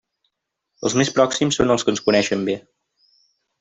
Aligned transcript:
Els 0.89 0.95
més 1.01 1.13
pròxims 1.19 1.61
són 1.61 1.77
els 1.77 1.87
que 1.87 1.97
ens 1.97 2.05
coneixen 2.09 2.51
bé. 2.53 2.61